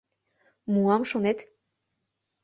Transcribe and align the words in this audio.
—Муам, 0.71 1.03
шонет? 1.09 1.39